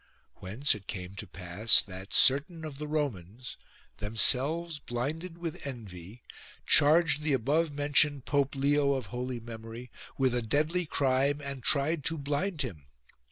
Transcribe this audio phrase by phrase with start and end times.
[0.37, 3.55] Whence it came to pass that certain of the Romans,
[3.99, 6.23] themselves blinded with envy,
[6.65, 12.03] charged the above mentioned Pope Leo of holy memory with a deadly crime and tried
[12.05, 12.87] to blind him.